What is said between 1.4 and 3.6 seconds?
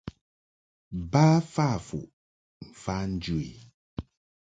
fa fuʼ mfa njɨ i.